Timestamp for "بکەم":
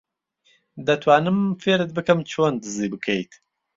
1.97-2.19